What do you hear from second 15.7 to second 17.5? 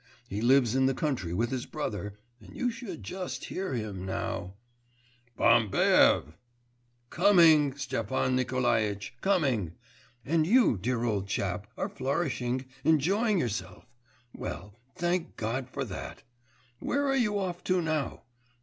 that! Where are you